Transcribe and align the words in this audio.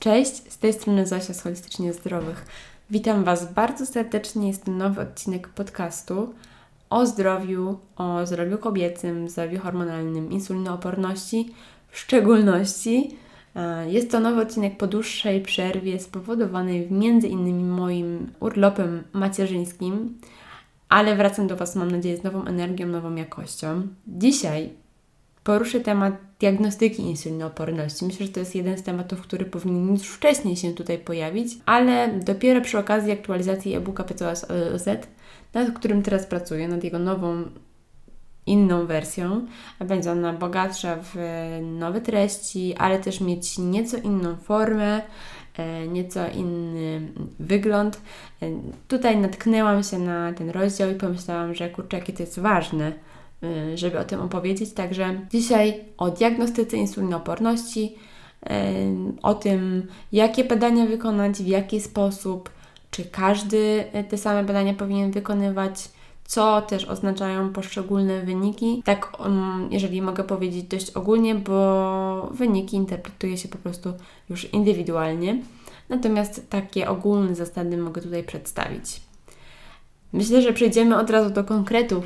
Cześć, 0.00 0.52
z 0.52 0.58
tej 0.58 0.72
strony 0.72 1.06
Zosia 1.06 1.34
z 1.34 1.42
Holistycznie 1.42 1.92
Zdrowych. 1.92 2.46
Witam 2.90 3.24
Was 3.24 3.52
bardzo 3.52 3.86
serdecznie. 3.86 4.48
Jest 4.48 4.64
to 4.64 4.70
nowy 4.70 5.00
odcinek 5.00 5.48
podcastu 5.48 6.34
o 6.90 7.06
zdrowiu, 7.06 7.78
o 7.96 8.26
zdrowiu 8.26 8.58
kobiecym, 8.58 9.28
zdrowiu 9.28 9.60
hormonalnym, 9.60 10.30
insulinooporności 10.30 11.54
w 11.88 11.98
szczególności. 11.98 13.16
E, 13.56 13.90
jest 13.90 14.10
to 14.10 14.20
nowy 14.20 14.40
odcinek 14.40 14.76
po 14.76 14.86
dłuższej 14.86 15.42
przerwie 15.42 16.00
spowodowanej 16.00 16.90
między 16.90 17.28
innymi 17.28 17.64
moim 17.64 18.32
urlopem 18.40 19.02
macierzyńskim, 19.12 20.18
ale 20.88 21.16
wracam 21.16 21.46
do 21.46 21.56
Was, 21.56 21.76
mam 21.76 21.90
nadzieję, 21.90 22.16
z 22.16 22.22
nową 22.22 22.44
energią, 22.44 22.86
nową 22.86 23.14
jakością. 23.14 23.82
Dzisiaj 24.06 24.70
poruszę 25.44 25.80
temat 25.80 26.29
diagnostyki 26.40 27.02
insulinooporności. 27.02 28.04
Myślę, 28.04 28.26
że 28.26 28.32
to 28.32 28.40
jest 28.40 28.54
jeden 28.54 28.78
z 28.78 28.82
tematów, 28.82 29.20
który 29.20 29.44
powinien 29.44 29.88
już 29.88 30.08
wcześniej 30.08 30.56
się 30.56 30.72
tutaj 30.72 30.98
pojawić, 30.98 31.52
ale 31.66 32.08
dopiero 32.08 32.60
przy 32.60 32.78
okazji 32.78 33.12
aktualizacji 33.12 33.74
e-booka 33.74 34.04
PCOS 34.04 34.44
OZ, 34.74 34.88
nad 35.54 35.78
którym 35.78 36.02
teraz 36.02 36.26
pracuję, 36.26 36.68
nad 36.68 36.84
jego 36.84 36.98
nową, 36.98 37.44
inną 38.46 38.86
wersją, 38.86 39.46
będzie 39.80 40.12
ona 40.12 40.32
bogatsza 40.32 40.96
w 41.02 41.16
nowe 41.62 42.00
treści, 42.00 42.74
ale 42.78 42.98
też 42.98 43.20
mieć 43.20 43.58
nieco 43.58 43.96
inną 43.96 44.36
formę, 44.36 45.02
e, 45.56 45.88
nieco 45.88 46.28
inny 46.28 47.12
wygląd. 47.38 48.00
E, 48.42 48.46
tutaj 48.88 49.16
natknęłam 49.16 49.82
się 49.82 49.98
na 49.98 50.32
ten 50.32 50.50
rozdział 50.50 50.90
i 50.90 50.94
pomyślałam, 50.94 51.54
że 51.54 51.70
kurczę, 51.70 51.96
jakie 51.96 52.12
to 52.12 52.22
jest 52.22 52.38
ważne, 52.38 52.92
żeby 53.74 53.98
o 53.98 54.04
tym 54.04 54.20
opowiedzieć. 54.20 54.72
Także 54.72 55.20
dzisiaj 55.30 55.84
o 55.98 56.10
diagnostyce 56.10 56.76
insulinooporności, 56.76 57.94
y, 58.42 58.52
o 59.22 59.34
tym, 59.34 59.86
jakie 60.12 60.44
badania 60.44 60.86
wykonać, 60.86 61.36
w 61.36 61.46
jaki 61.46 61.80
sposób, 61.80 62.50
czy 62.90 63.04
każdy 63.04 63.84
te 64.08 64.18
same 64.18 64.44
badania 64.44 64.74
powinien 64.74 65.10
wykonywać, 65.10 65.88
co 66.30 66.62
też 66.62 66.84
oznaczają 66.84 67.52
poszczególne 67.52 68.20
wyniki. 68.20 68.82
Tak, 68.84 69.20
um, 69.20 69.68
jeżeli 69.70 70.02
mogę 70.02 70.24
powiedzieć 70.24 70.64
dość 70.64 70.90
ogólnie, 70.90 71.34
bo 71.34 72.28
wyniki 72.32 72.76
interpretuje 72.76 73.36
się 73.36 73.48
po 73.48 73.58
prostu 73.58 73.92
już 74.28 74.52
indywidualnie. 74.52 75.42
Natomiast 75.88 76.50
takie 76.50 76.88
ogólne 76.88 77.34
zasady 77.34 77.76
mogę 77.76 78.02
tutaj 78.02 78.24
przedstawić. 78.24 79.00
Myślę, 80.12 80.42
że 80.42 80.52
przejdziemy 80.52 80.98
od 80.98 81.10
razu 81.10 81.30
do 81.30 81.44
konkretów 81.44 82.04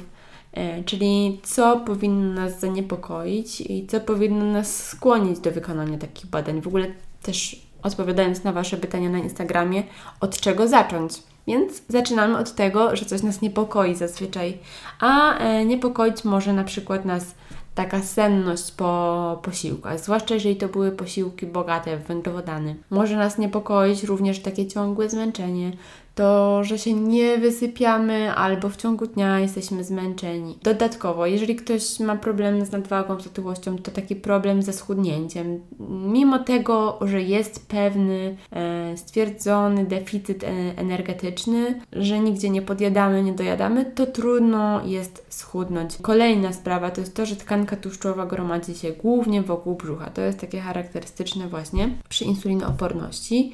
czyli 0.84 1.40
co 1.42 1.80
powinno 1.80 2.40
nas 2.40 2.60
zaniepokoić 2.60 3.60
i 3.60 3.86
co 3.86 4.00
powinno 4.00 4.44
nas 4.44 4.86
skłonić 4.86 5.38
do 5.38 5.50
wykonania 5.50 5.98
takich 5.98 6.26
badań. 6.26 6.60
W 6.60 6.66
ogóle 6.66 6.86
też 7.22 7.66
odpowiadając 7.82 8.44
na 8.44 8.52
Wasze 8.52 8.76
pytania 8.76 9.10
na 9.10 9.18
Instagramie, 9.18 9.82
od 10.20 10.40
czego 10.40 10.68
zacząć. 10.68 11.22
Więc 11.46 11.82
zaczynamy 11.88 12.38
od 12.38 12.54
tego, 12.54 12.96
że 12.96 13.04
coś 13.04 13.22
nas 13.22 13.40
niepokoi 13.40 13.94
zazwyczaj, 13.94 14.58
a 15.00 15.38
e, 15.38 15.64
niepokoić 15.64 16.24
może 16.24 16.52
na 16.52 16.64
przykład 16.64 17.04
nas 17.04 17.34
taka 17.74 18.02
senność 18.02 18.72
po 18.72 19.40
posiłkach, 19.42 20.00
zwłaszcza 20.00 20.34
jeżeli 20.34 20.56
to 20.56 20.68
były 20.68 20.92
posiłki 20.92 21.46
bogate 21.46 21.96
w 21.96 22.06
węglowodany. 22.06 22.76
Może 22.90 23.16
nas 23.16 23.38
niepokoić 23.38 24.04
również 24.04 24.38
takie 24.38 24.66
ciągłe 24.66 25.10
zmęczenie, 25.10 25.72
to, 26.14 26.64
że 26.64 26.78
się 26.78 26.92
nie 26.94 27.38
wysypiamy 27.38 28.34
albo 28.34 28.68
w 28.68 28.76
ciągu 28.76 29.06
dnia 29.06 29.40
jesteśmy 29.40 29.84
zmęczeni. 29.84 30.58
Dodatkowo, 30.62 31.26
jeżeli 31.26 31.56
ktoś 31.56 32.00
ma 32.00 32.16
problem 32.16 32.66
z 32.66 32.72
nadwagą, 32.72 33.20
z 33.20 33.26
otyłością, 33.26 33.78
to 33.78 33.90
taki 33.90 34.16
problem 34.16 34.62
ze 34.62 34.72
schudnięciem. 34.72 35.60
Mimo 35.88 36.38
tego, 36.38 36.98
że 37.00 37.22
jest 37.22 37.68
pewny 37.68 38.36
e, 38.52 38.96
stwierdzony 38.96 39.84
deficyt 39.84 40.44
e, 40.44 40.48
energetyczny, 40.76 41.80
że 41.92 42.20
nigdzie 42.20 42.50
nie 42.50 42.62
podjadamy, 42.62 43.22
nie 43.22 43.32
dojadamy, 43.32 43.84
to 43.84 44.06
trudno 44.06 44.86
jest 44.86 45.26
schudnąć. 45.28 45.96
Kolejna 46.02 46.52
sprawa 46.52 46.90
to 46.90 47.00
jest 47.00 47.16
to, 47.16 47.26
że 47.26 47.36
tkanka 47.36 47.76
tłuszczowa 47.76 48.26
gromadzi 48.26 48.74
się 48.74 48.92
głównie 48.92 49.42
wokół 49.42 49.74
brzucha. 49.74 50.10
To 50.10 50.20
jest 50.20 50.40
takie 50.40 50.60
charakterystyczne 50.60 51.48
właśnie 51.48 51.90
przy 52.08 52.24
insulinooporności. 52.24 53.52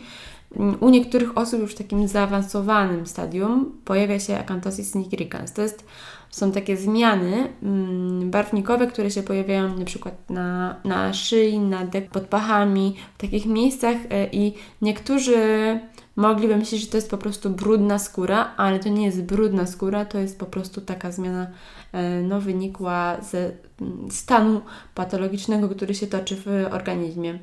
U 0.81 0.89
niektórych 0.89 1.39
osób 1.39 1.61
już 1.61 1.73
w 1.73 1.79
takim 1.79 2.09
zaawansowanym 2.09 3.07
stadium 3.07 3.79
pojawia 3.85 4.21
się 4.21 4.39
akantosis 4.39 4.95
nigricans. 4.95 5.53
To 5.53 5.63
jest, 5.63 5.85
są 6.31 6.53
takie 6.53 6.77
zmiany 6.77 7.49
mm, 7.63 8.31
barwnikowe, 8.31 8.87
które 8.87 9.11
się 9.11 9.23
pojawiają 9.23 9.79
na 9.79 9.85
przykład 9.85 10.31
na, 10.31 10.77
na 10.85 11.13
szyi, 11.13 11.59
na 11.59 11.87
dek 11.87 12.11
pod 12.11 12.27
pachami, 12.27 12.97
w 13.19 13.21
takich 13.21 13.47
miejscach 13.47 13.97
e, 14.11 14.27
i 14.33 14.55
niektórzy 14.83 15.39
mogliby 16.17 16.57
myśleć, 16.57 16.81
że 16.81 16.87
to 16.87 16.97
jest 16.97 17.11
po 17.11 17.19
prostu 17.19 17.51
brudna 17.51 17.99
skóra, 17.99 18.55
ale 18.57 18.79
to 18.79 18.89
nie 18.89 19.07
jest 19.07 19.23
brudna 19.23 19.67
skóra, 19.67 20.05
to 20.05 20.19
jest 20.19 20.39
po 20.39 20.47
prostu 20.47 20.81
taka 20.81 21.13
zmiana 21.13 21.47
e, 21.93 22.23
no, 22.23 22.41
wynikła 22.41 23.17
ze 23.21 23.51
mm, 23.81 24.11
stanu 24.11 24.61
patologicznego, 24.95 25.69
który 25.69 25.95
się 25.95 26.07
toczy 26.07 26.37
w 26.37 26.47
organizmie. 26.71 27.39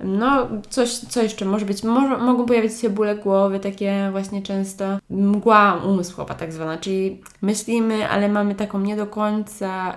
No, 0.00 0.48
coś, 0.70 0.90
co 0.90 1.22
jeszcze 1.22 1.44
może 1.44 1.66
być? 1.66 1.82
Mogą 1.82 2.46
pojawić 2.46 2.80
się 2.80 2.90
bóle 2.90 3.16
głowy, 3.16 3.60
takie 3.60 4.08
właśnie 4.12 4.42
często 4.42 4.98
mgła 5.10 5.82
umysłowa, 5.84 6.34
tak 6.34 6.52
zwana, 6.52 6.78
czyli 6.78 7.22
myślimy, 7.42 8.08
ale 8.08 8.28
mamy 8.28 8.54
taką 8.54 8.80
nie 8.80 8.96
do 8.96 9.06
końca 9.06 9.96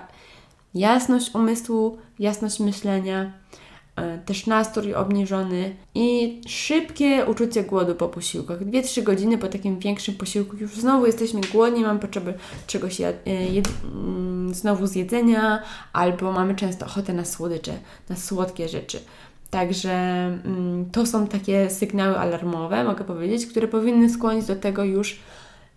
jasność 0.74 1.34
umysłu, 1.34 1.98
jasność 2.18 2.60
myślenia, 2.60 3.32
też 4.26 4.46
nastrój 4.46 4.94
obniżony 4.94 5.76
i 5.94 6.40
szybkie 6.48 7.26
uczucie 7.26 7.62
głodu 7.62 7.94
po 7.94 8.08
posiłkach. 8.08 8.58
2-3 8.58 9.02
godziny 9.02 9.38
po 9.38 9.46
takim 9.46 9.78
większym 9.78 10.14
posiłku 10.14 10.56
już 10.56 10.74
znowu 10.74 11.06
jesteśmy 11.06 11.40
głodni, 11.52 11.82
mamy 11.82 12.00
potrzebę 12.00 12.34
czegoś 12.66 13.00
e, 13.00 13.12
mm, 13.26 14.54
znowu 14.54 14.86
zjedzenia, 14.86 15.62
albo 15.92 16.32
mamy 16.32 16.54
często 16.54 16.86
ochotę 16.86 17.12
na 17.12 17.24
słodycze, 17.24 17.72
na 18.08 18.16
słodkie 18.16 18.68
rzeczy. 18.68 19.00
Także 19.50 19.92
mm, 20.44 20.90
to 20.92 21.06
są 21.06 21.26
takie 21.26 21.70
sygnały 21.70 22.18
alarmowe, 22.18 22.84
mogę 22.84 23.04
powiedzieć, 23.04 23.46
które 23.46 23.68
powinny 23.68 24.10
skłonić 24.10 24.46
do 24.46 24.56
tego 24.56 24.84
już, 24.84 25.20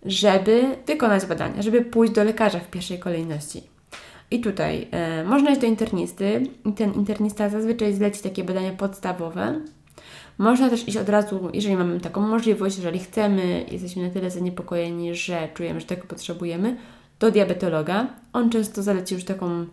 żeby 0.06 0.76
wykonać 0.86 1.26
badania, 1.26 1.62
żeby 1.62 1.84
pójść 1.84 2.12
do 2.12 2.24
lekarza 2.24 2.60
w 2.60 2.70
pierwszej 2.70 2.98
kolejności. 2.98 3.71
I 4.32 4.40
tutaj 4.40 4.88
e, 4.90 5.24
można 5.24 5.50
iść 5.50 5.60
do 5.60 5.66
internisty 5.66 6.42
ten 6.76 6.92
internista 6.92 7.48
zazwyczaj 7.48 7.94
zleci 7.94 8.22
takie 8.22 8.44
badania 8.44 8.72
podstawowe. 8.72 9.60
Można 10.38 10.70
też 10.70 10.88
iść 10.88 10.96
od 10.96 11.08
razu, 11.08 11.50
jeżeli 11.52 11.76
mamy 11.76 12.00
taką 12.00 12.20
możliwość, 12.20 12.76
jeżeli 12.76 12.98
chcemy, 12.98 13.66
jesteśmy 13.70 14.02
na 14.02 14.10
tyle 14.10 14.30
zaniepokojeni, 14.30 15.14
że 15.14 15.48
czujemy, 15.54 15.80
że 15.80 15.86
tego 15.86 16.06
potrzebujemy, 16.06 16.76
do 17.20 17.30
diabetologa. 17.30 18.06
On 18.32 18.50
często 18.50 18.82
zaleci 18.82 19.14
już 19.14 19.24
taką 19.24 19.66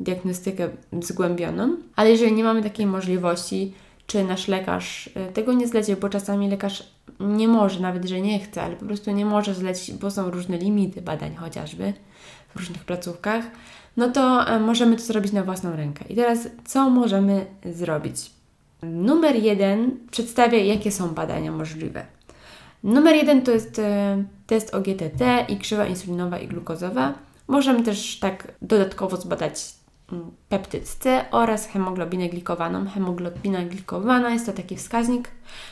diagnostykę 0.00 0.68
zgłębioną, 1.02 1.76
ale 1.96 2.10
jeżeli 2.10 2.32
nie 2.32 2.44
mamy 2.44 2.62
takiej 2.62 2.86
możliwości, 2.86 3.74
czy 4.06 4.24
nasz 4.24 4.48
lekarz 4.48 5.10
e, 5.14 5.32
tego 5.32 5.52
nie 5.52 5.68
zleci, 5.68 5.96
bo 5.96 6.08
czasami 6.08 6.48
lekarz 6.48 6.94
nie 7.20 7.48
może, 7.48 7.80
nawet 7.80 8.04
że 8.04 8.20
nie 8.20 8.38
chce, 8.38 8.62
ale 8.62 8.76
po 8.76 8.86
prostu 8.86 9.10
nie 9.10 9.26
może 9.26 9.54
zlecić, 9.54 9.94
bo 9.94 10.10
są 10.10 10.30
różne 10.30 10.58
limity 10.58 11.02
badań 11.02 11.34
chociażby 11.34 11.92
w 12.48 12.58
różnych 12.58 12.84
placówkach, 12.84 13.44
no 13.96 14.08
to 14.08 14.48
e, 14.48 14.60
możemy 14.60 14.96
to 14.96 15.02
zrobić 15.02 15.32
na 15.32 15.42
własną 15.42 15.76
rękę. 15.76 16.04
I 16.08 16.16
teraz 16.16 16.48
co 16.64 16.90
możemy 16.90 17.46
zrobić? 17.72 18.30
Numer 18.82 19.36
jeden 19.36 19.90
przedstawia, 20.10 20.58
jakie 20.58 20.92
są 20.92 21.08
badania 21.08 21.52
możliwe. 21.52 22.06
Numer 22.84 23.16
jeden 23.16 23.42
to 23.42 23.50
jest 23.50 23.78
e, 23.78 24.24
test 24.46 24.74
OGTT 24.74 25.44
i 25.48 25.58
krzywa 25.58 25.86
insulinowa 25.86 26.38
i 26.38 26.48
glukozowa. 26.48 27.14
Możemy 27.48 27.82
też 27.82 28.18
tak 28.18 28.52
dodatkowo 28.62 29.16
zbadać 29.16 29.74
peptyd 30.48 30.88
C 30.88 31.24
oraz 31.30 31.66
hemoglobinę 31.66 32.28
glikowaną. 32.28 32.86
Hemoglobina 32.86 33.64
glikowana 33.64 34.30
jest 34.30 34.46
to 34.46 34.52
taki 34.52 34.76
wskaźnik, 34.76 35.28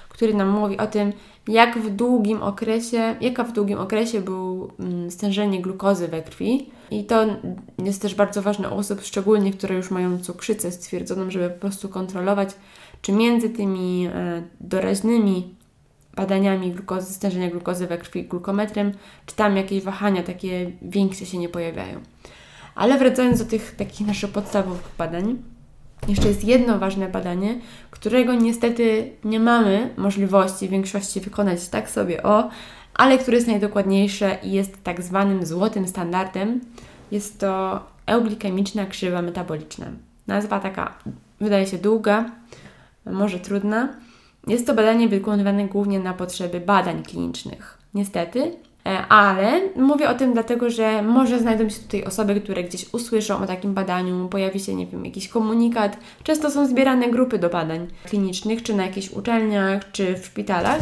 który 0.09 0.35
nam 0.35 0.49
mówi 0.49 0.79
o 0.79 0.87
tym, 0.87 1.13
jak 1.49 1.79
w 1.79 1.91
długim 1.91 2.43
okresie, 2.43 3.17
jaka 3.21 3.45
w 3.45 3.53
długim 3.53 3.79
okresie 3.79 4.21
był 4.21 4.71
stężenie 5.09 5.63
glukozy 5.63 6.09
we 6.09 6.23
krwi. 6.23 6.71
I 6.91 7.05
to 7.05 7.27
jest 7.85 8.03
też 8.03 8.15
bardzo 8.15 8.43
ważne 8.43 8.71
u 8.71 8.79
osób, 8.79 9.01
szczególnie 9.03 9.53
które 9.53 9.75
już 9.75 9.91
mają 9.91 10.19
cukrzycę 10.19 10.73
stwierdzoną, 10.73 11.31
żeby 11.31 11.51
po 11.51 11.61
prostu 11.61 11.89
kontrolować, 11.89 12.49
czy 13.03 13.13
między 13.13 13.51
tymi 13.51 14.07
e, 14.07 14.43
doraźnymi 14.61 15.55
badaniami 16.17 16.73
glukozy, 16.73 17.15
stężenia 17.15 17.51
glukozy 17.51 17.87
we 17.87 17.99
krwi 17.99 18.25
glukometrem, 18.25 18.93
czy 19.27 19.37
tam 19.37 19.57
jakieś 19.57 19.83
wahania 19.83 20.23
takie 20.23 20.71
większe 20.83 21.27
się 21.27 21.39
nie 21.39 21.49
pojawiają. 21.49 22.01
Ale 22.75 22.99
wracając 22.99 23.39
do 23.39 23.45
tych 23.45 23.77
takich 23.77 24.07
naszych 24.07 24.31
podstawowych 24.31 24.89
badań, 24.99 25.43
jeszcze 26.09 26.29
jest 26.29 26.45
jedno 26.45 26.79
ważne 26.79 27.09
badanie, 27.09 27.61
którego 27.91 28.35
niestety 28.35 29.13
nie 29.25 29.41
mamy 29.41 29.91
możliwości 29.97 30.69
w 30.69 30.71
większości 30.71 31.21
wykonać 31.21 31.69
tak 31.69 31.91
sobie 31.91 32.23
o, 32.23 32.51
ale 32.95 33.19
które 33.19 33.37
jest 33.37 33.49
najdokładniejsze 33.49 34.39
i 34.43 34.53
jest 34.53 34.83
tak 34.85 35.03
zwanym 35.03 35.47
złotym 35.47 35.89
standardem. 35.89 36.61
Jest 37.11 37.41
to 37.41 37.81
euglikemiczna 38.07 38.87
krzywa 38.87 39.23
metaboliczna. 39.23 39.87
Nazwa 40.27 40.61
taka 40.61 40.99
wydaje 41.41 41.67
się 41.67 41.79
długa, 41.79 42.31
może 43.07 43.39
trudna, 43.39 43.89
Jest 44.47 44.67
to 44.67 44.75
badanie 44.75 45.09
wykonywane 45.09 45.69
głównie 45.69 46.01
na 46.01 46.15
potrzeby 46.15 46.61
badań 46.61 47.03
klinicznych. 47.03 47.79
Niestety, 47.95 48.57
ale 49.09 49.61
mówię 49.77 50.09
o 50.09 50.15
tym 50.15 50.33
dlatego, 50.33 50.71
że 50.71 51.03
może 51.03 51.39
znajdą 51.39 51.69
się 51.69 51.81
tutaj 51.81 52.05
osoby, 52.05 52.41
które 52.41 52.65
gdzieś 52.65 52.95
usłyszą 52.95 53.39
o 53.39 53.47
takim 53.47 53.75
badaniu, 53.75 54.29
pojawi 54.29 54.61
się, 54.61 54.75
nie 54.75 54.87
wiem, 54.87 55.05
jakiś 55.05 55.29
komunikat. 55.29 55.97
Często 56.23 56.51
są 56.51 56.67
zbierane 56.67 57.11
grupy 57.11 57.39
do 57.39 57.49
badań 57.49 57.87
klinicznych, 58.05 58.63
czy 58.63 58.75
na 58.75 58.87
jakichś 58.87 59.11
uczelniach, 59.11 59.93
czy 59.93 60.19
w 60.19 60.27
szpitalach. 60.27 60.81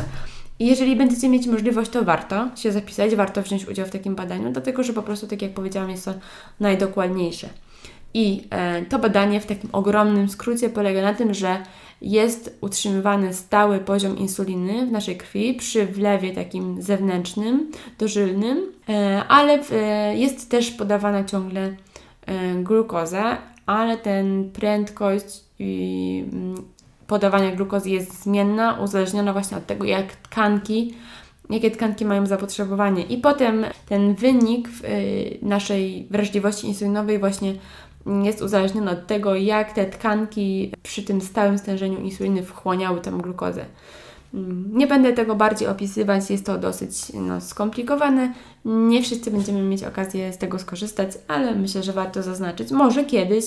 I 0.58 0.66
jeżeli 0.66 0.96
będziecie 0.96 1.28
mieć 1.28 1.46
możliwość, 1.46 1.90
to 1.90 2.04
warto 2.04 2.48
się 2.56 2.72
zapisać, 2.72 3.14
warto 3.14 3.42
wziąć 3.42 3.68
udział 3.68 3.86
w 3.86 3.90
takim 3.90 4.14
badaniu, 4.14 4.52
dlatego 4.52 4.82
że 4.82 4.92
po 4.92 5.02
prostu, 5.02 5.26
tak 5.26 5.42
jak 5.42 5.54
powiedziałam, 5.54 5.90
jest 5.90 6.04
to 6.04 6.14
najdokładniejsze. 6.60 7.48
I 8.14 8.48
e, 8.50 8.82
to 8.82 8.98
badanie 8.98 9.40
w 9.40 9.46
takim 9.46 9.70
ogromnym 9.72 10.28
skrócie 10.28 10.70
polega 10.70 11.02
na 11.02 11.14
tym, 11.14 11.34
że 11.34 11.62
jest 12.02 12.58
utrzymywany 12.60 13.34
stały 13.34 13.78
poziom 13.78 14.18
insuliny 14.18 14.86
w 14.86 14.92
naszej 14.92 15.16
krwi 15.16 15.54
przy 15.54 15.86
wlewie 15.86 16.32
takim 16.32 16.82
zewnętrznym, 16.82 17.70
dożylnym, 17.98 18.72
e, 18.88 19.24
ale 19.28 19.58
e, 19.72 20.16
jest 20.16 20.50
też 20.50 20.70
podawana 20.70 21.24
ciągle 21.24 21.74
glukoza, 22.62 23.38
ale 23.66 23.96
ten 23.96 24.50
prędkość 24.52 25.40
mm, 25.60 26.54
podawania 27.06 27.56
glukozy 27.56 27.90
jest 27.90 28.22
zmienna, 28.22 28.78
uzależniona 28.80 29.32
właśnie 29.32 29.56
od 29.56 29.66
tego, 29.66 29.84
jak 29.84 30.16
tkanki 30.16 30.94
jakie 31.50 31.70
tkanki 31.70 32.04
mają 32.04 32.26
zapotrzebowanie. 32.26 33.02
I 33.02 33.18
potem 33.18 33.64
ten 33.88 34.14
wynik 34.14 34.68
naszej 35.42 36.06
wrażliwości 36.10 36.66
insulinowej 36.66 37.18
właśnie 37.18 37.54
jest 38.06 38.42
uzależnione 38.42 38.90
od 38.90 39.06
tego, 39.06 39.34
jak 39.34 39.72
te 39.72 39.86
tkanki 39.86 40.72
przy 40.82 41.02
tym 41.02 41.20
stałym 41.20 41.58
stężeniu 41.58 42.00
insuliny 42.00 42.42
wchłaniały 42.42 43.00
tę 43.00 43.10
glukozę. 43.10 43.64
Mm, 44.34 44.70
nie 44.72 44.86
będę 44.86 45.12
tego 45.12 45.36
bardziej 45.36 45.68
opisywać, 45.68 46.30
jest 46.30 46.46
to 46.46 46.58
dosyć 46.58 46.92
no, 47.14 47.40
skomplikowane. 47.40 48.32
Nie 48.64 49.02
wszyscy 49.02 49.30
będziemy 49.30 49.62
mieć 49.62 49.84
okazję 49.84 50.32
z 50.32 50.38
tego 50.38 50.58
skorzystać, 50.58 51.10
ale 51.28 51.54
myślę, 51.54 51.82
że 51.82 51.92
warto 51.92 52.22
zaznaczyć. 52.22 52.70
Może 52.70 53.04
kiedyś 53.04 53.44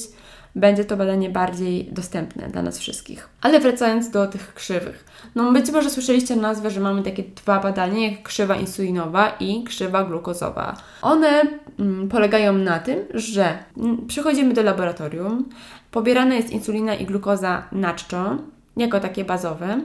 będzie 0.56 0.86
to 0.86 0.98
badanie 0.98 1.30
bardziej 1.30 1.90
dostępne 1.92 2.48
dla 2.48 2.62
nas 2.62 2.80
wszystkich. 2.80 3.30
Ale 3.42 3.60
wracając 3.60 4.10
do 4.10 4.28
tych 4.28 4.54
krzywych. 4.54 5.06
No 5.36 5.52
być 5.52 5.72
może 5.72 5.90
słyszeliście 5.90 6.36
nazwę, 6.36 6.72
że 6.72 6.80
mamy 6.80 7.04
takie 7.04 7.24
dwa 7.24 7.60
badania, 7.60 8.08
jak 8.08 8.24
krzywa 8.24 8.56
insulinowa 8.56 9.30
i 9.40 9.64
krzywa 9.64 10.04
glukozowa. 10.04 10.78
One 11.02 11.42
mm, 11.80 12.10
polegają 12.10 12.54
na 12.54 12.80
tym, 12.80 13.00
że 13.14 13.58
mm, 13.78 14.08
przychodzimy 14.08 14.54
do 14.54 14.64
laboratorium, 14.64 15.50
pobierana 15.92 16.36
jest 16.36 16.50
insulina 16.50 16.96
i 16.96 17.06
glukoza 17.06 17.64
na 17.72 17.94
czczo, 17.94 18.38
jako 18.78 19.00
takie 19.00 19.26
bazowe. 19.26 19.82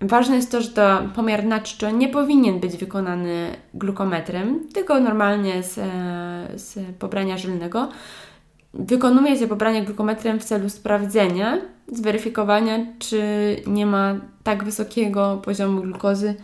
Ważne 0.00 0.36
jest 0.36 0.50
to, 0.50 0.60
że 0.60 0.68
to 0.68 1.02
pomiar 1.14 1.44
na 1.44 1.60
czczo 1.60 1.90
nie 1.90 2.08
powinien 2.08 2.60
być 2.60 2.76
wykonany 2.76 3.56
glukometrem, 3.74 4.68
tylko 4.74 5.00
normalnie 5.00 5.62
z, 5.62 5.78
e, 5.78 6.58
z 6.58 6.78
pobrania 6.98 7.38
żylnego. 7.38 7.88
Wykonuje 8.74 9.38
się 9.38 9.48
pobranie 9.48 9.84
glukometrem 9.84 10.40
w 10.40 10.44
celu 10.44 10.68
sprawdzenia, 10.68 11.58
zweryfikowania, 11.92 12.78
czy 12.98 13.22
nie 13.66 13.86
ma 13.86 14.14
tak 14.42 14.64
wysokiego 14.64 15.40
poziomu 15.44 15.82
glukozy, 15.82 16.34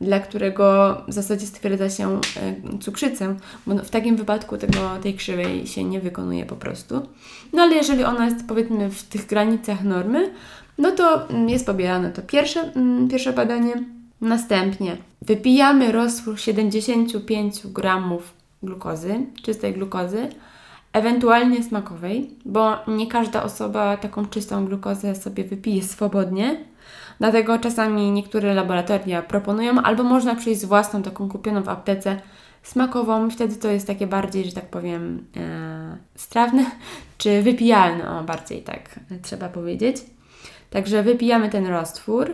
dla 0.00 0.20
którego 0.20 0.96
w 1.08 1.12
zasadzie 1.12 1.46
stwierdza 1.46 1.90
się 1.90 2.14
e, 2.14 2.78
cukrzycę, 2.78 3.36
bo 3.66 3.74
w 3.74 3.90
takim 3.90 4.16
wypadku 4.16 4.56
tego, 4.58 4.78
tej 5.02 5.14
krzywej 5.14 5.66
się 5.66 5.84
nie 5.84 6.00
wykonuje 6.00 6.46
po 6.46 6.56
prostu. 6.56 7.00
No 7.52 7.62
ale 7.62 7.74
jeżeli 7.74 8.04
ona 8.04 8.24
jest 8.24 8.46
powiedzmy 8.48 8.90
w 8.90 9.02
tych 9.02 9.26
granicach 9.26 9.84
normy, 9.84 10.30
no 10.78 10.90
to 10.90 11.28
mm, 11.28 11.48
jest 11.48 11.66
pobierane 11.66 12.10
to 12.10 12.22
pierwsze, 12.22 12.60
mm, 12.60 13.08
pierwsze 13.08 13.32
badanie. 13.32 13.74
Następnie 14.20 14.96
wypijamy 15.22 15.92
roztwór 15.92 16.40
75 16.40 17.66
gramów 17.66 18.34
glukozy, 18.62 19.26
czystej 19.42 19.72
glukozy, 19.72 20.28
ewentualnie 20.92 21.62
smakowej, 21.62 22.30
bo 22.44 22.76
nie 22.88 23.06
każda 23.06 23.42
osoba 23.42 23.96
taką 23.96 24.26
czystą 24.26 24.66
glukozę 24.66 25.14
sobie 25.14 25.44
wypije 25.44 25.82
swobodnie. 25.82 26.64
Dlatego 27.18 27.58
czasami 27.58 28.10
niektóre 28.10 28.54
laboratoria 28.54 29.22
proponują, 29.22 29.82
albo 29.82 30.02
można 30.02 30.34
przyjść 30.34 30.60
z 30.60 30.64
własną 30.64 31.02
taką 31.02 31.28
kupioną 31.28 31.62
w 31.62 31.68
aptece 31.68 32.20
smakową, 32.62 33.30
wtedy 33.30 33.56
to 33.56 33.68
jest 33.68 33.86
takie 33.86 34.06
bardziej, 34.06 34.44
że 34.44 34.52
tak 34.52 34.70
powiem, 34.70 35.24
e, 35.36 35.96
strawne, 36.14 36.70
czy 37.18 37.42
wypijalne, 37.42 38.10
o 38.10 38.24
bardziej 38.24 38.62
tak 38.62 39.00
trzeba 39.22 39.48
powiedzieć. 39.48 39.96
Także 40.70 41.02
wypijamy 41.02 41.50
ten 41.50 41.66
roztwór, 41.66 42.30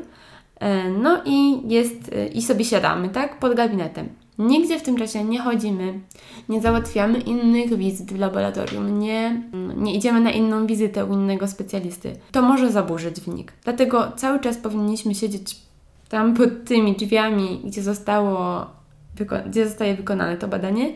e, 0.61 0.91
no 0.91 1.23
i 1.25 1.69
jest, 1.69 2.13
e, 2.13 2.27
i 2.27 2.43
sobie 2.43 2.65
siadamy, 2.65 3.09
tak, 3.09 3.39
pod 3.39 3.55
gabinetem. 3.55 4.09
Nigdzie 4.39 4.79
w 4.79 4.83
tym 4.83 4.97
czasie 4.97 5.25
nie 5.25 5.39
chodzimy, 5.39 6.01
nie 6.49 6.61
załatwiamy 6.61 7.19
innych 7.19 7.77
wizyt 7.77 8.13
w 8.13 8.19
laboratorium, 8.19 8.99
nie, 8.99 9.43
nie 9.77 9.95
idziemy 9.95 10.21
na 10.21 10.31
inną 10.31 10.67
wizytę 10.67 11.05
u 11.05 11.13
innego 11.13 11.49
specjalisty. 11.49 12.17
To 12.33 12.43
może 12.43 12.73
zaburzyć 12.73 13.21
wynik. 13.21 13.53
Dlatego 13.65 14.13
cały 14.17 14.41
czas 14.41 14.57
powinniśmy 14.57 15.15
siedzieć 15.15 15.57
tam 16.09 16.35
pod 16.35 16.65
tymi 16.65 16.97
drzwiami, 16.97 17.61
gdzie 17.65 17.83
zostało 17.83 18.67
gdzie 19.47 19.69
zostaje 19.69 19.95
wykonane 19.95 20.37
to 20.37 20.49
badanie, 20.49 20.93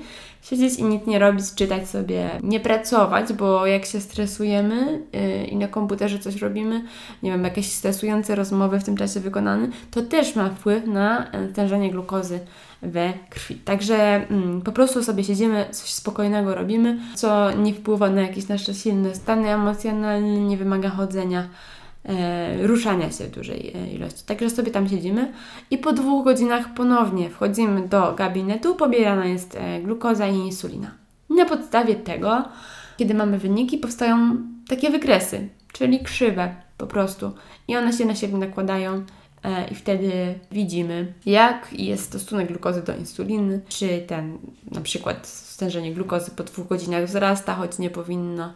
siedzieć 0.51 0.79
i 0.79 0.85
nic 0.85 1.07
nie 1.07 1.19
robić, 1.19 1.55
czytać 1.55 1.89
sobie, 1.89 2.31
nie 2.43 2.61
pracować, 2.61 3.33
bo 3.33 3.67
jak 3.67 3.85
się 3.85 4.01
stresujemy 4.01 5.03
yy, 5.13 5.45
i 5.45 5.57
na 5.57 5.69
komputerze 5.69 6.19
coś 6.19 6.37
robimy, 6.37 6.85
nie 7.23 7.31
wiem, 7.31 7.45
jakieś 7.45 7.73
stresujące 7.73 8.35
rozmowy 8.35 8.81
w 8.81 8.85
tym 8.85 8.97
czasie 8.97 9.21
wykonane, 9.21 9.69
to 9.91 10.03
też 10.03 10.37
ma 10.37 10.51
wpływ 10.51 10.87
na 10.87 11.27
stężenie 11.53 11.91
glukozy 11.91 12.41
we 12.83 13.13
krwi. 13.31 13.55
Także 13.55 13.97
mm, 13.97 14.63
po 14.63 14.73
prostu 14.73 15.05
sobie 15.05 15.25
siedzimy, 15.25 15.67
coś 15.71 15.91
spokojnego 15.91 16.55
robimy, 16.55 16.99
co 17.15 17.53
nie 17.53 17.75
wpływa 17.75 18.11
na 18.11 18.23
jakieś 18.23 18.49
nasze 18.49 18.75
silne 18.75 19.15
stany 19.15 19.49
emocjonalne, 19.49 20.41
nie 20.41 20.57
wymaga 20.57 20.91
chodzenia 20.91 21.41
e, 21.41 21.47
ruszania 22.63 23.11
się 23.11 23.25
w 23.25 23.31
dużej 23.31 23.73
e, 23.75 23.93
ilości. 23.93 24.23
Także 24.27 24.51
sobie 24.51 24.71
tam 24.71 24.89
siedzimy 24.89 25.33
i 25.71 25.79
po 25.79 25.93
dwóch 25.93 26.25
godzinach 26.25 26.75
ponownie 26.75 27.31
wchodzimy 27.31 27.89
do 27.89 28.15
gabinetu, 28.15 28.75
pobierana 28.75 29.27
jest 29.27 29.57
e, 29.61 29.81
glukoza 29.81 30.27
i 30.27 30.37
insulina. 30.37 30.95
Na 31.31 31.45
podstawie 31.45 31.95
tego, 31.95 32.45
kiedy 32.97 33.15
mamy 33.15 33.39
wyniki, 33.39 33.79
powstają 33.79 34.37
takie 34.69 34.91
wykresy, 34.91 35.49
czyli 35.73 36.01
krzywe 36.01 36.55
po 36.79 36.87
prostu. 36.87 37.33
I 37.69 37.77
one 37.77 37.93
się 37.93 38.05
na 38.05 38.15
siebie 38.15 38.39
nakładają 38.39 39.05
e, 39.43 39.69
i 39.69 39.75
wtedy 39.75 40.11
widzimy, 40.53 41.13
jak 41.27 41.69
jest 41.73 42.05
stosunek 42.05 42.49
glukozy 42.49 42.83
do 42.83 42.97
insuliny, 42.97 43.61
czy 43.69 44.05
ten 44.07 44.39
na 44.71 44.81
przykład 44.81 45.27
stężenie 45.27 45.95
glukozy 45.95 46.31
po 46.31 46.45
dwóch 46.45 46.69
godzinach 46.69 47.05
wzrasta, 47.05 47.55
choć 47.55 47.79
nie 47.79 47.91
powinno, 47.91 48.53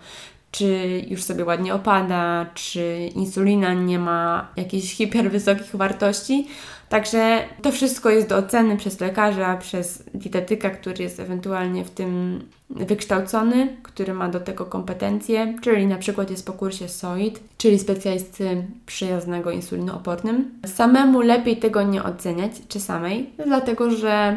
czy 0.50 1.02
już 1.08 1.22
sobie 1.22 1.44
ładnie 1.44 1.74
opada, 1.74 2.46
czy 2.54 3.10
insulina 3.14 3.74
nie 3.74 3.98
ma 3.98 4.48
jakichś 4.56 4.92
hiperwysokich 4.96 5.76
wartości. 5.76 6.48
Także 6.88 7.38
to 7.62 7.72
wszystko 7.72 8.10
jest 8.10 8.28
do 8.28 8.36
oceny 8.36 8.76
przez 8.76 9.00
lekarza, 9.00 9.56
przez 9.56 10.04
dietetyka, 10.14 10.70
który 10.70 11.02
jest 11.02 11.20
ewentualnie 11.20 11.84
w 11.84 11.90
tym 11.90 12.40
wykształcony, 12.70 13.76
który 13.82 14.14
ma 14.14 14.28
do 14.28 14.40
tego 14.40 14.66
kompetencje, 14.66 15.54
czyli 15.62 15.86
na 15.86 15.96
przykład 15.96 16.30
jest 16.30 16.46
po 16.46 16.52
kursie 16.52 16.88
SOID, 16.88 17.40
czyli 17.58 17.78
specjalisty 17.78 18.64
przyjaznego 18.86 19.50
insulinoopornym. 19.50 20.50
Samemu 20.66 21.20
lepiej 21.20 21.56
tego 21.56 21.82
nie 21.82 22.02
oceniać, 22.02 22.52
czy 22.68 22.80
samej, 22.80 23.30
dlatego 23.46 23.90
że 23.90 24.36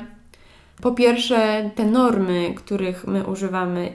po 0.82 0.92
pierwsze 0.92 1.72
te 1.76 1.86
normy, 1.86 2.54
których 2.56 3.08
my 3.08 3.28
używamy 3.28 3.94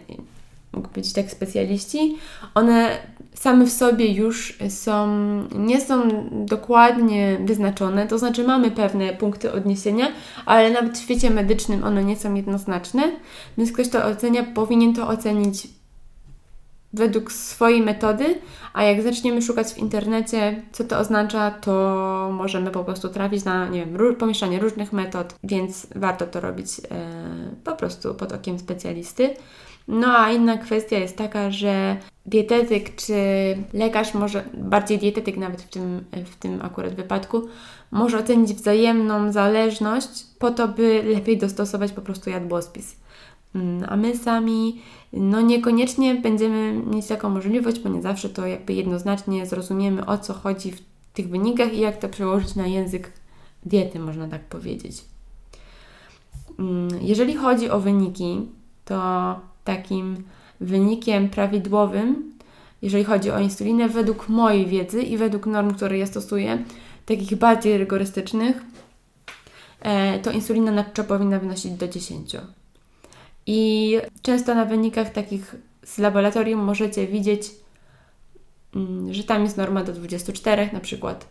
mógł 0.72 0.88
być 0.88 1.12
tak 1.12 1.30
specjaliści, 1.30 2.16
one 2.54 2.98
same 3.34 3.66
w 3.66 3.72
sobie 3.72 4.12
już 4.12 4.58
są, 4.68 5.08
nie 5.54 5.80
są 5.80 6.08
dokładnie 6.46 7.38
wyznaczone, 7.44 8.06
to 8.06 8.18
znaczy 8.18 8.44
mamy 8.44 8.70
pewne 8.70 9.12
punkty 9.12 9.52
odniesienia, 9.52 10.06
ale 10.46 10.70
nawet 10.70 10.98
w 10.98 11.02
świecie 11.02 11.30
medycznym 11.30 11.84
one 11.84 12.04
nie 12.04 12.16
są 12.16 12.34
jednoznaczne, 12.34 13.02
więc 13.58 13.72
ktoś 13.72 13.88
to 13.88 14.04
ocenia, 14.04 14.42
powinien 14.54 14.94
to 14.94 15.08
ocenić 15.08 15.68
według 16.92 17.32
swojej 17.32 17.82
metody, 17.82 18.40
a 18.72 18.82
jak 18.82 19.02
zaczniemy 19.02 19.42
szukać 19.42 19.66
w 19.66 19.78
internecie, 19.78 20.62
co 20.72 20.84
to 20.84 20.98
oznacza, 20.98 21.50
to 21.50 22.30
możemy 22.32 22.70
po 22.70 22.84
prostu 22.84 23.08
trafić 23.08 23.44
na, 23.44 23.68
nie 23.68 23.86
wiem, 23.86 24.16
pomieszanie 24.16 24.58
różnych 24.58 24.92
metod, 24.92 25.34
więc 25.44 25.86
warto 25.94 26.26
to 26.26 26.40
robić 26.40 26.68
e, 26.80 27.10
po 27.64 27.72
prostu 27.72 28.14
pod 28.14 28.32
okiem 28.32 28.58
specjalisty. 28.58 29.30
No 29.88 30.18
a 30.18 30.32
inna 30.32 30.58
kwestia 30.58 30.98
jest 30.98 31.16
taka, 31.16 31.50
że 31.50 31.96
dietetyk 32.26 32.96
czy 32.96 33.14
lekarz 33.72 34.14
może, 34.14 34.44
bardziej 34.54 34.98
dietetyk 34.98 35.36
nawet 35.36 35.62
w 35.62 35.68
tym, 35.68 36.04
w 36.24 36.36
tym 36.36 36.62
akurat 36.62 36.94
wypadku, 36.94 37.42
może 37.90 38.18
ocenić 38.18 38.52
wzajemną 38.52 39.32
zależność 39.32 40.26
po 40.38 40.50
to, 40.50 40.68
by 40.68 41.02
lepiej 41.02 41.38
dostosować 41.38 41.92
po 41.92 42.00
prostu 42.00 42.30
jadłospis. 42.30 42.96
Mm, 43.54 43.86
a 43.88 43.96
my 43.96 44.16
sami, 44.16 44.80
no 45.12 45.40
niekoniecznie 45.40 46.14
będziemy 46.14 46.72
mieć 46.72 47.06
taką 47.06 47.30
możliwość, 47.30 47.80
bo 47.80 47.88
nie 47.88 48.02
zawsze 48.02 48.28
to 48.28 48.46
jakby 48.46 48.72
jednoznacznie 48.72 49.46
zrozumiemy, 49.46 50.06
o 50.06 50.18
co 50.18 50.34
chodzi 50.34 50.72
w 50.72 50.80
tych 51.14 51.28
wynikach 51.28 51.74
i 51.74 51.80
jak 51.80 51.96
to 51.96 52.08
przełożyć 52.08 52.54
na 52.54 52.66
język 52.66 53.12
diety, 53.66 53.98
można 53.98 54.28
tak 54.28 54.44
powiedzieć. 54.44 55.04
Mm, 56.58 56.88
jeżeli 57.00 57.34
chodzi 57.34 57.70
o 57.70 57.80
wyniki, 57.80 58.46
to 58.84 59.40
takim 59.68 60.22
wynikiem 60.60 61.28
prawidłowym, 61.28 62.32
jeżeli 62.82 63.04
chodzi 63.04 63.30
o 63.30 63.40
insulinę, 63.40 63.88
według 63.88 64.28
mojej 64.28 64.66
wiedzy 64.66 65.02
i 65.02 65.16
według 65.16 65.46
norm, 65.46 65.74
które 65.74 65.98
ja 65.98 66.06
stosuję, 66.06 66.64
takich 67.06 67.38
bardziej 67.38 67.78
rygorystycznych, 67.78 68.62
e, 69.80 70.18
to 70.18 70.30
insulina 70.30 70.72
nadczo 70.72 71.04
powinna 71.04 71.38
wynosić 71.38 71.72
do 71.72 71.88
10. 71.88 72.36
I 73.46 73.96
często 74.22 74.54
na 74.54 74.64
wynikach 74.64 75.12
takich 75.12 75.54
z 75.84 75.98
laboratorium 75.98 76.60
możecie 76.60 77.06
widzieć, 77.06 77.42
mm, 78.74 79.14
że 79.14 79.24
tam 79.24 79.42
jest 79.42 79.56
norma 79.56 79.84
do 79.84 79.92
24 79.92 80.70
na 80.72 80.80
przykład. 80.80 81.26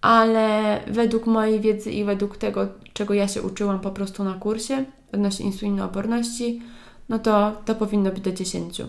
Ale 0.00 0.80
według 0.86 1.26
mojej 1.26 1.60
wiedzy 1.60 1.90
i 1.90 2.04
według 2.04 2.36
tego, 2.36 2.68
czego 2.92 3.14
ja 3.14 3.28
się 3.28 3.42
uczyłam 3.42 3.80
po 3.80 3.90
prostu 3.90 4.24
na 4.24 4.34
kursie 4.34 4.84
odnośnie 5.12 5.46
insulinooporności, 5.46 6.62
no 7.08 7.18
to 7.18 7.52
to 7.64 7.74
powinno 7.74 8.10
być 8.10 8.20
do 8.20 8.32
10. 8.32 8.82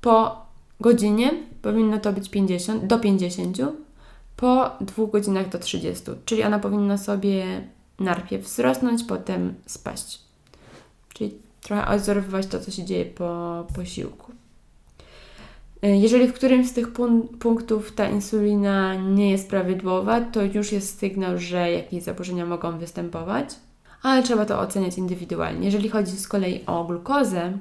Po 0.00 0.46
godzinie 0.80 1.30
powinno 1.62 1.98
to 1.98 2.12
być 2.12 2.30
50, 2.30 2.84
do 2.84 2.98
50, 2.98 3.58
po 4.36 4.70
dwóch 4.80 5.10
godzinach 5.10 5.48
do 5.48 5.58
30, 5.58 6.04
czyli 6.24 6.42
ona 6.42 6.58
powinna 6.58 6.98
sobie 6.98 7.68
najpierw 8.00 8.44
wzrosnąć, 8.44 9.04
potem 9.04 9.54
spaść. 9.66 10.20
Czyli 11.14 11.34
trochę 11.62 11.86
odwzorowywać 11.86 12.46
to, 12.46 12.60
co 12.60 12.70
się 12.70 12.84
dzieje 12.84 13.04
po 13.04 13.66
posiłku. 13.74 14.32
E, 15.82 15.96
jeżeli 15.96 16.28
w 16.28 16.32
którymś 16.32 16.68
z 16.68 16.72
tych 16.72 16.92
punktów 17.38 17.92
ta 17.94 18.08
insulina 18.08 18.94
nie 18.94 19.30
jest 19.30 19.50
prawidłowa, 19.50 20.20
to 20.20 20.42
już 20.42 20.72
jest 20.72 20.98
sygnał, 20.98 21.38
że 21.38 21.72
jakieś 21.72 22.02
zaburzenia 22.02 22.46
mogą 22.46 22.78
występować, 22.78 23.54
ale 24.02 24.22
trzeba 24.22 24.44
to 24.44 24.60
oceniać 24.60 24.98
indywidualnie. 24.98 25.64
Jeżeli 25.64 25.88
chodzi 25.88 26.12
z 26.12 26.28
kolei 26.28 26.66
o 26.66 26.84
glukozę, 26.84 27.58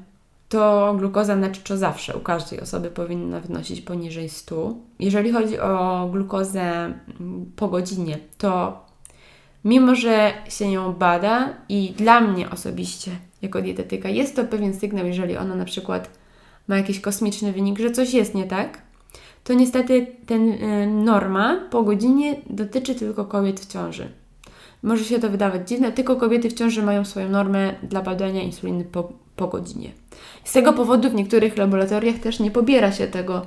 to 0.50 0.94
glukoza 0.98 1.36
na 1.36 1.50
czczo 1.50 1.78
zawsze 1.78 2.18
u 2.18 2.20
każdej 2.20 2.62
osoby 2.62 2.90
powinna 2.90 3.40
wynosić 3.40 3.82
poniżej 3.82 4.30
100. 4.30 4.74
Jeżeli 5.00 5.32
chodzi 5.32 5.60
o 5.60 6.10
glukozę 6.12 6.62
mm, 6.62 7.52
po 7.56 7.68
godzinie, 7.68 8.18
to 8.38 8.82
mimo, 9.66 9.96
że 9.96 10.34
się 10.50 10.72
ją 10.72 10.94
bada 10.94 11.54
i 11.70 11.94
dla 11.98 12.22
mnie 12.22 12.50
osobiście 12.50 13.12
jako 13.42 13.62
dietetyka 13.62 14.10
jest 14.10 14.36
to 14.36 14.44
pewien 14.44 14.74
sygnał, 14.74 15.06
jeżeli 15.06 15.38
ona 15.38 15.56
na 15.56 15.66
przykład 15.66 16.10
ma 16.68 16.78
jakiś 16.78 17.00
kosmiczny 17.00 17.52
wynik, 17.52 17.80
że 17.80 17.92
coś 17.92 18.14
jest 18.14 18.36
nie 18.36 18.46
tak, 18.46 18.82
to 19.44 19.54
niestety 19.54 20.08
ten 20.26 20.50
y, 20.50 20.88
norma 20.88 21.60
po 21.70 21.84
godzinie 21.84 22.36
dotyczy 22.50 22.96
tylko 22.96 23.26
kobiet 23.26 23.60
w 23.60 23.74
ciąży. 23.74 24.10
Może 24.86 25.04
się 25.04 25.20
to 25.20 25.30
wydawać 25.30 25.70
dziwne, 25.70 25.92
tylko 25.92 26.16
kobiety 26.16 26.50
w 26.50 26.54
ciąży 26.54 26.84
mają 26.84 27.06
swoją 27.06 27.30
normę 27.30 27.76
dla 27.84 28.02
badania 28.02 28.42
insuliny 28.42 28.84
po, 28.84 29.14
po 29.36 29.48
godzinie. 29.48 29.90
Z 30.44 30.54
tego 30.54 30.74
powodu 30.74 31.10
w 31.10 31.16
niektórych 31.16 31.58
laboratoriach 31.58 32.20
też 32.20 32.40
nie 32.40 32.52
pobiera 32.52 32.92
się 32.92 33.08
tego 33.08 33.46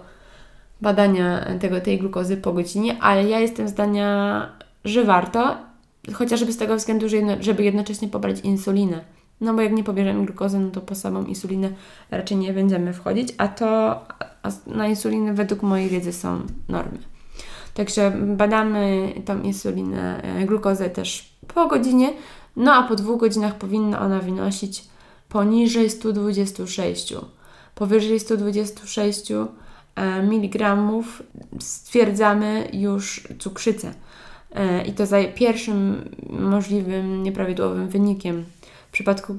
badania 0.81 1.47
tego, 1.61 1.81
tej 1.81 1.99
glukozy 1.99 2.37
po 2.37 2.53
godzinie, 2.53 2.97
ale 3.01 3.29
ja 3.29 3.41
jestem 3.41 3.69
zdania, 3.69 4.49
że 4.85 5.05
warto, 5.05 5.57
chociażby 6.13 6.53
z 6.53 6.57
tego 6.57 6.77
względu, 6.77 7.07
żeby 7.41 7.65
jednocześnie 7.65 8.09
pobrać 8.09 8.41
insulinę. 8.41 9.01
No 9.41 9.55
bo 9.55 9.63
jak 9.63 9.73
nie 9.73 9.85
pobierzemy 9.85 10.25
glukozy, 10.25 10.59
no 10.59 10.71
to 10.71 10.81
po 10.81 10.95
samą 10.95 11.25
insulinę 11.25 11.71
raczej 12.11 12.37
nie 12.37 12.53
będziemy 12.53 12.93
wchodzić, 12.93 13.35
a 13.39 13.49
to 13.49 13.67
a 14.43 14.51
na 14.67 14.89
insulinę 14.89 15.35
według 15.35 15.63
mojej 15.63 15.89
wiedzy 15.89 16.13
są 16.13 16.41
normy. 16.69 16.99
Także 17.75 18.11
badamy 18.11 19.13
tą 19.25 19.43
insulinę, 19.43 20.23
e, 20.23 20.47
glukozę 20.47 20.91
też 20.91 21.28
po 21.55 21.67
godzinie, 21.67 22.13
no 22.57 22.75
a 22.75 22.83
po 22.83 22.97
dwóch 22.97 23.21
godzinach 23.21 23.55
powinna 23.55 24.01
ona 24.01 24.19
wynosić 24.19 24.85
poniżej 25.29 25.91
126. 25.91 27.15
Powyżej 27.75 28.21
126 28.21 29.31
e, 29.31 29.47
mg 30.23 30.77
stwierdzamy 31.61 32.69
już 32.73 33.29
cukrzycę. 33.39 33.95
E, 34.55 34.85
I 34.85 34.93
to 34.93 35.07
za 35.07 35.25
pierwszym 35.25 36.09
możliwym 36.31 37.23
nieprawidłowym 37.23 37.89
wynikiem. 37.89 38.45
W 38.89 38.91
przypadku 38.91 39.35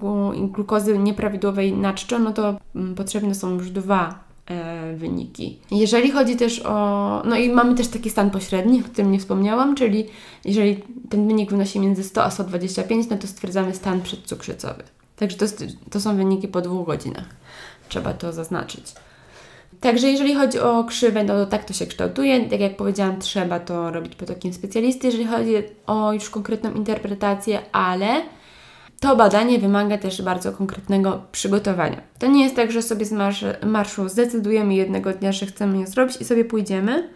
glukozy 0.51 0.97
nieprawidłowej 0.97 1.73
na 1.73 1.93
czczo, 1.93 2.19
no 2.19 2.33
to 2.33 2.57
mm, 2.75 2.95
potrzebne 2.95 3.35
są 3.35 3.53
już 3.53 3.71
dwa 3.71 4.28
wyniki. 4.95 5.59
Jeżeli 5.71 6.11
chodzi 6.11 6.35
też 6.35 6.61
o. 6.65 7.21
No 7.25 7.35
i 7.35 7.49
mamy 7.49 7.75
też 7.75 7.87
taki 7.87 8.09
stan 8.09 8.31
pośredni, 8.31 8.81
o 8.81 8.83
którym 8.83 9.11
nie 9.11 9.19
wspomniałam, 9.19 9.75
czyli 9.75 10.05
jeżeli 10.45 10.83
ten 11.09 11.27
wynik 11.27 11.51
wynosi 11.51 11.79
między 11.79 12.03
100 12.03 12.23
a 12.23 12.31
125, 12.31 13.09
no 13.09 13.17
to 13.17 13.27
stwierdzamy 13.27 13.75
stan 13.75 14.01
przedcukrzycowy. 14.01 14.83
Także 15.15 15.37
to, 15.37 15.45
to 15.91 15.99
są 15.99 16.17
wyniki 16.17 16.47
po 16.47 16.61
dwóch 16.61 16.85
godzinach. 16.85 17.25
Trzeba 17.89 18.13
to 18.13 18.33
zaznaczyć. 18.33 18.93
Także 19.79 20.07
jeżeli 20.07 20.35
chodzi 20.35 20.59
o 20.59 20.83
krzywę, 20.83 21.23
no 21.23 21.33
to 21.33 21.45
tak 21.45 21.65
to 21.65 21.73
się 21.73 21.85
kształtuje. 21.85 22.49
Tak 22.49 22.59
jak 22.59 22.77
powiedziałam, 22.77 23.19
trzeba 23.19 23.59
to 23.59 23.91
robić 23.91 24.15
pod 24.15 24.29
okiem 24.29 24.53
specjalisty, 24.53 25.07
jeżeli 25.07 25.25
chodzi 25.25 25.53
o 25.87 26.13
już 26.13 26.29
konkretną 26.29 26.73
interpretację, 26.73 27.59
ale 27.71 28.21
to 28.99 29.15
badanie 29.15 29.59
wymaga 29.59 29.97
też 29.97 30.21
bardzo 30.21 30.51
konkretnego 30.51 31.21
przygotowania. 31.31 32.01
To 32.19 32.27
nie 32.27 32.43
jest 32.43 32.55
tak, 32.55 32.71
że 32.71 32.81
sobie 32.81 33.05
z 33.05 33.11
marszu 33.65 34.09
zdecydujemy 34.09 34.75
jednego 34.75 35.13
dnia, 35.13 35.31
że 35.31 35.45
chcemy 35.45 35.79
je 35.79 35.87
zrobić 35.87 36.21
i 36.21 36.25
sobie 36.25 36.45
pójdziemy, 36.45 37.09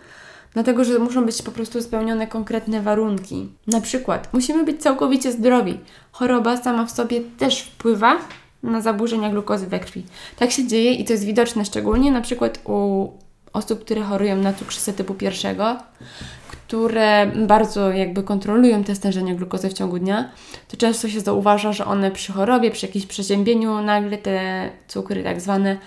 dlatego 0.53 0.83
że 0.83 0.99
muszą 0.99 1.25
być 1.25 1.41
po 1.41 1.51
prostu 1.51 1.81
spełnione 1.81 2.27
konkretne 2.27 2.81
warunki. 2.81 3.49
Na 3.67 3.81
przykład 3.81 4.33
musimy 4.33 4.63
być 4.63 4.81
całkowicie 4.81 5.31
zdrowi. 5.31 5.79
Choroba 6.11 6.57
sama 6.57 6.85
w 6.85 6.91
sobie 6.91 7.21
też 7.37 7.61
wpływa 7.61 8.17
na 8.63 8.81
zaburzenia 8.81 9.29
glukozy 9.29 9.67
we 9.67 9.79
krwi. 9.79 10.03
Tak 10.39 10.51
się 10.51 10.67
dzieje 10.67 10.93
i 10.93 11.05
to 11.05 11.13
jest 11.13 11.25
widoczne 11.25 11.65
szczególnie 11.65 12.11
na 12.11 12.21
przykład 12.21 12.59
u 12.63 13.09
osób, 13.53 13.85
które 13.85 14.01
chorują 14.01 14.35
na 14.35 14.53
cukrzycę 14.53 14.93
typu 14.93 15.13
pierwszego, 15.13 15.77
które 16.73 17.31
bardzo 17.47 17.91
jakby 17.91 18.23
kontrolują 18.23 18.83
te 18.83 18.95
stężenie 18.95 19.35
glukozy 19.35 19.69
w 19.69 19.73
ciągu 19.73 19.99
dnia, 19.99 20.31
to 20.67 20.77
często 20.77 21.09
się 21.09 21.19
zauważa, 21.19 21.73
że 21.73 21.85
one 21.85 22.11
przy 22.11 22.33
chorobie, 22.33 22.71
przy 22.71 22.85
jakimś 22.85 23.05
przeziębieniu 23.05 23.81
nagle 23.81 24.17
te 24.17 24.69
cukry 24.87 25.23
tak 25.23 25.41
zwane 25.41 25.77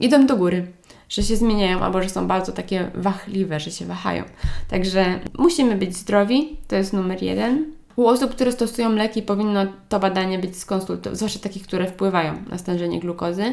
idą 0.00 0.26
do 0.26 0.36
góry 0.36 0.66
że 1.08 1.22
się 1.22 1.36
zmieniają 1.36 1.80
albo 1.80 2.02
że 2.02 2.08
są 2.08 2.26
bardzo 2.26 2.52
takie 2.52 2.90
wachliwe, 2.94 3.60
że 3.60 3.70
się 3.70 3.86
wahają. 3.86 4.24
Także 4.70 5.20
musimy 5.38 5.76
być 5.76 5.96
zdrowi, 5.96 6.56
to 6.68 6.76
jest 6.76 6.92
numer 6.92 7.22
jeden. 7.22 7.64
U 7.96 8.06
osób, 8.06 8.30
które 8.30 8.52
stosują 8.52 8.92
leki, 8.92 9.22
powinno 9.22 9.66
to 9.88 10.00
badanie 10.00 10.38
być 10.38 10.56
skonsultowane, 10.56 11.16
zwłaszcza 11.16 11.38
takich, 11.38 11.62
które 11.62 11.86
wpływają 11.86 12.34
na 12.50 12.58
stężenie 12.58 13.00
glukozy, 13.00 13.52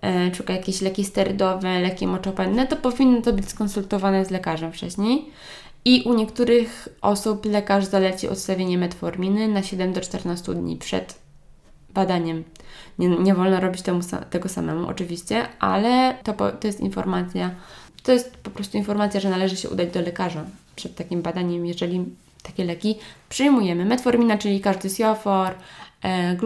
e, 0.00 0.30
czy 0.30 0.44
jakieś 0.48 0.80
leki 0.80 1.04
sterydowe, 1.04 1.80
leki 1.80 2.06
moczopędne, 2.06 2.66
to 2.66 2.76
powinno 2.76 3.22
to 3.22 3.32
być 3.32 3.48
skonsultowane 3.48 4.24
z 4.24 4.30
lekarzem 4.30 4.72
wcześniej. 4.72 5.30
I 5.84 6.02
u 6.02 6.14
niektórych 6.14 6.88
osób 7.00 7.46
lekarz 7.46 7.84
zaleci 7.84 8.28
odstawienie 8.28 8.78
metforminy 8.78 9.48
na 9.48 9.62
7 9.62 9.92
do 9.92 10.00
14 10.00 10.54
dni 10.54 10.76
przed 10.76 11.18
badaniem. 11.94 12.44
Nie, 12.98 13.08
nie 13.08 13.34
wolno 13.34 13.60
robić 13.60 13.82
temu, 13.82 14.00
tego 14.30 14.48
samemu, 14.48 14.88
oczywiście, 14.88 15.48
ale 15.58 16.18
to, 16.24 16.32
to 16.32 16.66
jest 16.66 16.80
informacja, 16.80 17.50
to 18.02 18.12
jest 18.12 18.36
po 18.36 18.50
prostu 18.50 18.78
informacja, 18.78 19.20
że 19.20 19.30
należy 19.30 19.56
się 19.56 19.70
udać 19.70 19.90
do 19.90 20.00
lekarza 20.00 20.44
przed 20.76 20.94
takim 20.94 21.22
badaniem, 21.22 21.66
jeżeli 21.66 22.04
takie 22.42 22.64
leki 22.64 22.98
przyjmujemy. 23.28 23.84
Metformina, 23.84 24.38
czyli 24.38 24.60
każdy 24.60 24.90
siofor, 24.90 25.54
e, 26.02 26.36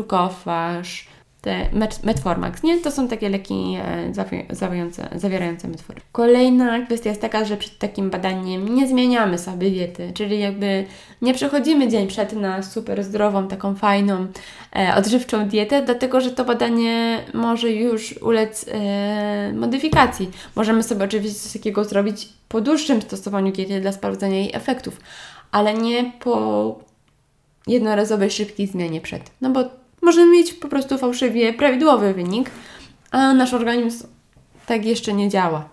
te 1.43 1.69
Metformax, 2.05 2.63
nie? 2.63 2.79
To 2.79 2.91
są 2.91 3.09
takie 3.09 3.29
leki 3.29 3.77
e, 3.85 4.13
zawierające, 4.51 5.09
zawierające 5.15 5.69
metformin. 5.69 6.05
Kolejna 6.13 6.87
kwestia 6.87 7.11
jest 7.11 7.21
taka, 7.21 7.45
że 7.45 7.57
przed 7.57 7.79
takim 7.79 8.11
badaniem 8.11 8.75
nie 8.75 8.89
zmieniamy 8.89 9.39
sobie 9.39 9.71
diety, 9.71 10.13
czyli 10.15 10.41
jakby 10.41 10.85
nie 11.23 11.35
przechodzimy 11.35 11.89
dzień 11.89 12.09
przed 12.09 12.33
na 12.33 12.63
super 12.63 13.05
zdrową, 13.05 13.49
taką 13.49 13.75
fajną, 13.75 14.27
e, 14.77 14.95
odżywczą 14.95 15.49
dietę, 15.49 15.83
dlatego 15.83 16.21
że 16.21 16.31
to 16.31 16.45
badanie 16.45 17.19
może 17.35 17.71
już 17.71 18.15
ulec 18.23 18.67
e, 18.69 19.53
modyfikacji. 19.53 20.31
Możemy 20.57 20.83
sobie 20.83 21.05
oczywiście 21.05 21.41
coś 21.41 21.53
takiego 21.53 21.85
zrobić 21.85 22.29
po 22.49 22.61
dłuższym 22.61 23.03
stosowaniu 23.03 23.53
diety 23.53 23.81
dla 23.81 23.93
sprawdzenia 23.93 24.37
jej 24.37 24.51
efektów, 24.55 25.01
ale 25.53 25.75
nie 25.75 26.13
po 26.21 26.79
jednorazowej, 27.67 28.31
szybkiej 28.31 28.67
zmianie 28.67 29.01
przed. 29.01 29.31
No 29.41 29.51
bo 29.51 29.82
możemy 30.03 30.33
mieć 30.33 30.53
po 30.53 30.69
prostu 30.69 30.99
fałszywie 30.99 31.53
prawidłowy 31.53 32.15
wynik, 32.15 32.51
a 33.11 33.33
nasz 33.35 33.55
organizm 33.55 34.07
tak 34.67 34.85
jeszcze 34.85 35.13
nie 35.13 35.29
działa. 35.29 35.69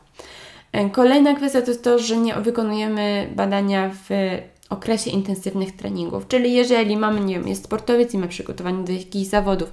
E, 0.72 0.90
kolejna 0.90 1.34
kwestia 1.34 1.62
to 1.62 1.68
jest 1.68 1.84
to, 1.84 2.00
że 2.00 2.18
nie 2.18 2.36
wykonujemy 2.36 3.30
badania 3.36 3.92
w 3.94 4.10
okresie 4.70 5.12
intensywnych 5.12 5.76
treningów. 5.76 6.28
Czyli 6.28 6.54
jeżeli 6.54 6.98
mamy, 6.98 7.20
nie 7.20 7.40
wiem, 7.40 7.48
jest 7.48 7.64
sportowiec 7.64 8.14
i 8.14 8.18
ma 8.18 8.28
przygotowanie 8.28 8.84
do 8.84 8.92
jakichś 8.92 9.30
zawodów, 9.30 9.72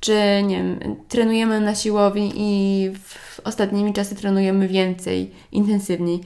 czy 0.00 0.14
nie 0.46 0.56
wiem, 0.56 0.96
trenujemy 1.08 1.60
na 1.60 1.74
siłowni 1.74 2.32
i 2.36 2.90
w 3.04 3.40
ostatnimi 3.44 3.92
czasy 3.92 4.16
trenujemy 4.16 4.68
więcej, 4.68 5.30
intensywniej, 5.52 6.20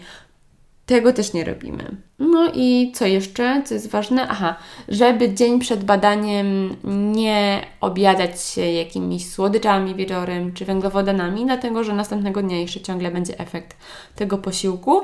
Tego 0.86 1.12
też 1.12 1.32
nie 1.32 1.44
robimy. 1.44 1.96
No 2.18 2.52
i 2.54 2.92
co 2.94 3.06
jeszcze, 3.06 3.62
co 3.66 3.74
jest 3.74 3.90
ważne? 3.90 4.28
Aha, 4.28 4.56
żeby 4.88 5.34
dzień 5.34 5.60
przed 5.60 5.84
badaniem 5.84 6.76
nie 7.12 7.66
obiadać 7.80 8.42
się 8.42 8.60
jakimiś 8.60 9.30
słodyczami 9.30 9.94
wieczorem 9.94 10.52
czy 10.52 10.64
węglowodanami, 10.64 11.44
dlatego 11.44 11.84
że 11.84 11.94
następnego 11.94 12.42
dnia 12.42 12.60
jeszcze 12.60 12.80
ciągle 12.80 13.10
będzie 13.10 13.38
efekt 13.38 13.76
tego 14.14 14.38
posiłku. 14.38 15.00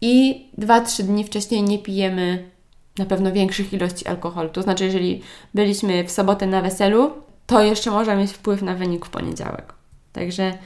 I 0.00 0.46
2-3 0.58 1.02
dni 1.02 1.24
wcześniej 1.24 1.62
nie 1.62 1.78
pijemy 1.78 2.50
na 2.98 3.06
pewno 3.06 3.32
większych 3.32 3.72
ilości 3.72 4.06
alkoholu. 4.06 4.48
To 4.48 4.62
znaczy, 4.62 4.84
jeżeli 4.84 5.22
byliśmy 5.54 6.04
w 6.04 6.10
sobotę 6.10 6.46
na 6.46 6.62
weselu, 6.62 7.10
to 7.46 7.62
jeszcze 7.62 7.90
może 7.90 8.16
mieć 8.16 8.30
wpływ 8.30 8.62
na 8.62 8.74
wynik 8.74 9.06
w 9.06 9.10
poniedziałek. 9.10 9.74
Także 10.12 10.58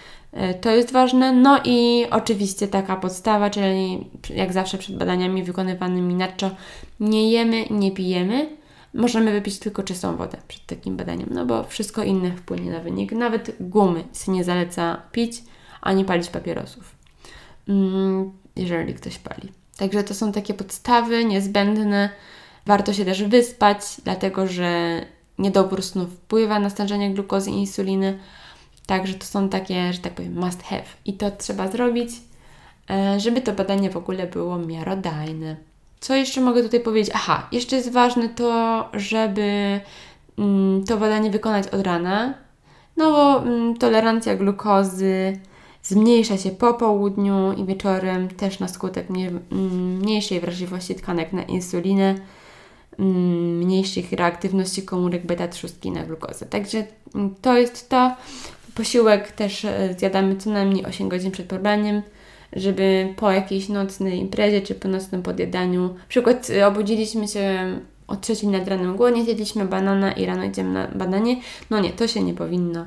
to 0.60 0.70
jest 0.70 0.92
ważne. 0.92 1.32
No 1.32 1.60
i 1.64 2.06
oczywiście 2.10 2.68
taka 2.68 2.96
podstawa, 2.96 3.50
czyli 3.50 4.10
jak 4.30 4.52
zawsze 4.52 4.78
przed 4.78 4.96
badaniami 4.96 5.42
wykonywanymi 5.42 6.14
nadczo 6.14 6.50
nie 7.00 7.30
jemy, 7.30 7.64
nie 7.70 7.90
pijemy. 7.90 8.48
Możemy 8.94 9.32
wypić 9.32 9.58
tylko 9.58 9.82
czystą 9.82 10.16
wodę 10.16 10.38
przed 10.48 10.66
takim 10.66 10.96
badaniem, 10.96 11.28
no 11.30 11.46
bo 11.46 11.64
wszystko 11.64 12.02
inne 12.02 12.36
wpłynie 12.36 12.70
na 12.70 12.78
wynik. 12.80 13.12
Nawet 13.12 13.56
gumy 13.60 14.04
się 14.24 14.32
nie 14.32 14.44
zaleca 14.44 15.02
pić, 15.12 15.42
ani 15.80 16.04
palić 16.04 16.28
papierosów, 16.28 16.94
mm, 17.68 18.32
jeżeli 18.56 18.94
ktoś 18.94 19.18
pali. 19.18 19.48
Także 19.76 20.04
to 20.04 20.14
są 20.14 20.32
takie 20.32 20.54
podstawy 20.54 21.24
niezbędne. 21.24 22.10
Warto 22.66 22.92
się 22.92 23.04
też 23.04 23.24
wyspać, 23.24 23.80
dlatego 24.04 24.46
że 24.46 25.00
niedobór 25.38 25.82
snu 25.82 26.06
wpływa 26.06 26.58
na 26.58 26.70
stężenie 26.70 27.14
glukozy 27.14 27.50
i 27.50 27.54
insuliny. 27.54 28.18
Także 28.86 29.14
to 29.14 29.26
są 29.26 29.48
takie, 29.48 29.92
że 29.92 29.98
tak 29.98 30.12
powiem, 30.12 30.34
must 30.34 30.62
have. 30.62 30.84
I 31.04 31.12
to 31.12 31.30
trzeba 31.30 31.68
zrobić, 31.68 32.10
e, 32.90 33.20
żeby 33.20 33.40
to 33.40 33.52
badanie 33.52 33.90
w 33.90 33.96
ogóle 33.96 34.26
było 34.26 34.58
miarodajne. 34.58 35.56
Co 36.00 36.14
jeszcze 36.14 36.40
mogę 36.40 36.62
tutaj 36.62 36.80
powiedzieć? 36.80 37.14
Aha, 37.14 37.48
jeszcze 37.52 37.76
jest 37.76 37.92
ważne 37.92 38.28
to, 38.28 38.88
żeby 38.94 39.80
mm, 40.38 40.84
to 40.84 40.96
badanie 40.96 41.30
wykonać 41.30 41.68
od 41.68 41.80
rana, 41.80 42.34
no 42.96 43.10
bo 43.10 43.42
mm, 43.42 43.76
tolerancja 43.76 44.36
glukozy 44.36 45.38
zmniejsza 45.82 46.38
się 46.38 46.50
po 46.50 46.74
południu 46.74 47.52
i 47.52 47.64
wieczorem 47.64 48.28
też 48.28 48.58
na 48.58 48.68
skutek 48.68 49.06
mm, 49.10 49.98
mniejszej 49.98 50.40
wrażliwości 50.40 50.94
tkanek 50.94 51.32
na 51.32 51.42
insulinę, 51.42 52.14
mniejszych 52.98 54.12
reaktywności 54.12 54.82
komórek 54.82 55.26
beta-trzustki 55.26 55.90
na 55.90 56.02
glukozę. 56.02 56.46
Także 56.46 56.84
to 57.42 57.58
jest 57.58 57.88
to. 57.88 58.16
Posiłek 58.74 59.32
też 59.32 59.64
e, 59.64 59.94
zjadamy 59.98 60.36
co 60.36 60.50
najmniej 60.50 60.86
8 60.86 61.08
godzin 61.08 61.30
przed 61.30 61.46
poraniem, 61.46 62.02
żeby 62.52 63.14
po 63.16 63.30
jakiejś 63.30 63.68
nocnej 63.68 64.18
imprezie 64.18 64.60
czy 64.60 64.74
po 64.74 64.88
nocnym 64.88 65.22
podjadaniu, 65.22 65.82
na 65.82 66.08
przykład 66.08 66.50
e, 66.50 66.66
obudziliśmy 66.66 67.28
się 67.28 67.76
o 68.06 68.16
trzeciej 68.16 68.48
nad 68.48 68.68
ranem 68.68 68.96
głodnie, 68.96 69.24
zjedliśmy 69.24 69.64
banana 69.64 70.12
i 70.12 70.26
rano 70.26 70.44
idziemy 70.44 70.72
na 70.72 70.88
badanie. 70.88 71.36
No 71.70 71.80
nie, 71.80 71.90
to 71.90 72.08
się 72.08 72.22
nie 72.22 72.34
powinno 72.34 72.86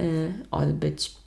y, 0.00 0.32
odbyć. 0.50 1.18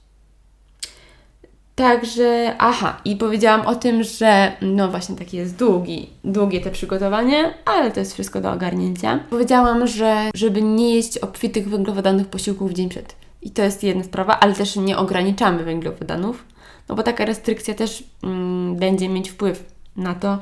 Także, 1.74 2.54
aha, 2.58 3.00
i 3.04 3.16
powiedziałam 3.16 3.66
o 3.66 3.74
tym, 3.74 4.02
że 4.02 4.52
no 4.62 4.88
właśnie 4.88 5.16
taki 5.16 5.36
jest 5.36 5.56
długi, 5.56 6.10
długie 6.24 6.60
te 6.60 6.70
przygotowanie, 6.70 7.54
ale 7.64 7.90
to 7.90 8.00
jest 8.00 8.12
wszystko 8.12 8.40
do 8.40 8.52
ogarnięcia. 8.52 9.20
Powiedziałam, 9.30 9.86
że 9.86 10.30
żeby 10.34 10.62
nie 10.62 10.94
jeść 10.94 11.18
obfitych 11.18 11.68
węglowodanów 11.68 12.26
posiłków 12.26 12.70
w 12.70 12.74
dzień 12.74 12.88
przed. 12.88 13.21
I 13.42 13.50
to 13.50 13.62
jest 13.62 13.84
jedna 13.84 14.04
sprawa, 14.04 14.40
ale 14.40 14.54
też 14.54 14.76
nie 14.76 14.98
ograniczamy 14.98 15.64
węglowodanów, 15.64 16.44
no 16.88 16.94
bo 16.94 17.02
taka 17.02 17.24
restrykcja 17.24 17.74
też 17.74 18.04
mm, 18.22 18.76
będzie 18.76 19.08
mieć 19.08 19.30
wpływ 19.30 19.72
na 19.96 20.14
to, 20.14 20.38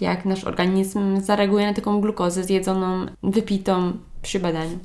jak 0.00 0.24
nasz 0.24 0.44
organizm 0.44 1.20
zareaguje 1.20 1.66
na 1.66 1.74
taką 1.74 2.00
glukozę 2.00 2.44
zjedzoną, 2.44 3.06
wypitą 3.22 3.92
przy 4.22 4.40
badaniu. 4.40 4.78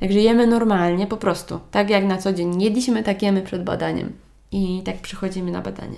Także 0.00 0.20
jemy 0.20 0.46
normalnie, 0.46 1.06
po 1.06 1.16
prostu, 1.16 1.60
tak 1.70 1.90
jak 1.90 2.04
na 2.04 2.18
co 2.18 2.32
dzień 2.32 2.62
jedliśmy, 2.62 3.02
tak 3.02 3.22
jemy 3.22 3.42
przed 3.42 3.64
badaniem 3.64 4.12
i 4.52 4.82
tak 4.84 4.96
przychodzimy 4.96 5.50
na 5.50 5.60
badanie. 5.60 5.96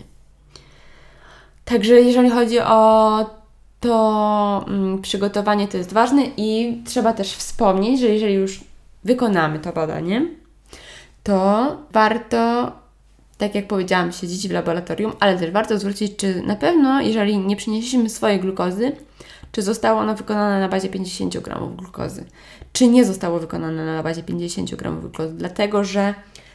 Także 1.65 1.95
jeżeli 1.95 2.31
chodzi 2.31 2.61
o 2.61 3.31
to 3.81 4.65
mm, 4.69 5.03
przygotowanie, 5.03 5.69
to 5.69 5.79
jest 5.79 5.93
ważne 5.93 6.23
i 6.37 6.83
trzeba 6.85 7.13
też 7.13 7.33
wspomnieć, 7.33 8.01
że 8.01 8.07
jeżeli 8.07 8.35
już 8.35 8.61
wykonamy 9.05 9.59
to 9.59 9.73
badanie, 9.73 10.29
to 11.27 11.77
warto, 11.93 12.73
tak 13.39 13.55
jak 13.55 13.67
powiedziałam, 13.67 14.13
siedzieć 14.13 14.49
w 14.49 14.53
laboratorium, 14.53 15.13
ale 15.21 15.39
też 15.39 15.51
warto 15.51 15.79
zwrócić, 15.79 16.17
czy 16.17 16.43
na 16.43 16.57
pewno, 16.57 17.01
jeżeli 17.01 17.39
nie 17.39 17.57
przynieśliśmy 17.57 18.11
swojej 18.11 18.41
glukozy, 18.41 18.93
czy 19.53 19.63
zostało 19.63 20.01
ono 20.01 20.15
wykonane 20.15 20.61
na 20.61 20.69
bazie 20.69 20.89
50 20.89 21.39
gramów 21.39 21.77
glukozy, 21.77 22.25
czy 22.73 22.89
nie 22.89 23.05
zostało 23.05 23.39
wykonane 23.39 23.87
na 23.87 24.03
bazie 24.03 24.23
50 24.23 24.75
gramów 24.75 25.01
glukozy, 25.01 25.35
dlatego 25.35 25.85
że 25.85 26.15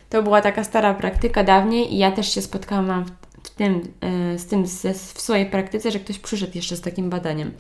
to 0.10 0.24
była 0.24 0.42
taka 0.42 0.64
stara 0.64 0.94
praktyka 0.94 1.44
dawniej 1.44 1.94
i 1.94 1.98
ja 1.98 2.12
też 2.12 2.34
się 2.34 2.42
spotkałam 2.42 3.06
w 3.44 3.50
tym, 3.50 3.94
e, 4.02 4.40
z 4.40 4.46
tym 4.46 4.66
w 4.94 5.22
swojej 5.22 5.46
praktyce, 5.46 5.92
że 5.92 6.00
ktoś 6.00 6.20
przyszedł 6.20 6.52
jeszcze 6.56 6.76
z 6.76 6.82
takim 6.82 7.10
badaniem. 7.10 7.52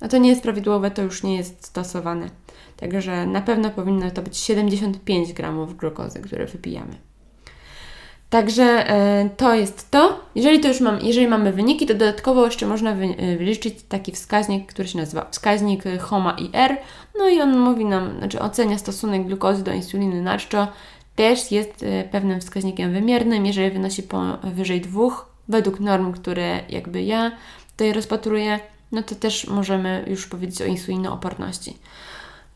A 0.00 0.08
to 0.08 0.18
nie 0.18 0.30
jest 0.30 0.42
prawidłowe, 0.42 0.90
to 0.90 1.02
już 1.02 1.22
nie 1.22 1.36
jest 1.36 1.66
stosowane. 1.66 2.30
Także 2.76 3.26
na 3.26 3.40
pewno 3.40 3.70
powinno 3.70 4.10
to 4.10 4.22
być 4.22 4.36
75 4.36 5.32
gramów 5.32 5.76
glukozy, 5.76 6.20
które 6.20 6.46
wypijamy. 6.46 6.94
Także 8.32 8.90
e, 8.90 9.30
to 9.36 9.54
jest 9.54 9.90
to. 9.90 10.20
Jeżeli 10.34 10.60
to 10.60 10.68
już 10.68 10.80
mam, 10.80 11.00
jeżeli 11.00 11.28
mamy 11.28 11.52
wyniki, 11.52 11.86
to 11.86 11.94
dodatkowo 11.94 12.44
jeszcze 12.44 12.66
można 12.66 12.90
e, 12.90 13.36
wyliczyć 13.36 13.82
taki 13.88 14.12
wskaźnik, 14.12 14.72
który 14.72 14.88
się 14.88 14.98
nazywa 14.98 15.26
wskaźnik 15.30 15.84
HOMA 16.00 16.36
IR. 16.38 16.76
No 17.18 17.28
i 17.28 17.40
on 17.40 17.58
mówi 17.58 17.84
nam, 17.84 18.18
znaczy 18.18 18.40
ocenia 18.40 18.78
stosunek 18.78 19.26
glukozy 19.26 19.64
do 19.64 19.72
insuliny 19.72 20.22
na 20.22 20.38
czczo, 20.38 20.68
też 21.22 21.52
jest 21.52 21.82
e, 21.82 22.04
pewnym 22.04 22.40
wskaźnikiem 22.40 22.92
wymiernym, 22.92 23.46
jeżeli 23.46 23.70
wynosi 23.70 24.02
powyżej 24.02 24.80
dwóch, 24.80 25.26
według 25.48 25.80
norm, 25.80 26.12
które 26.12 26.60
jakby 26.68 27.02
ja 27.02 27.32
tutaj 27.70 27.92
rozpatruję, 27.92 28.60
no 28.92 29.02
to 29.02 29.14
też 29.14 29.46
możemy 29.46 30.04
już 30.06 30.26
powiedzieć 30.26 30.62
o 30.62 30.64
insulinooporności. 30.64 31.76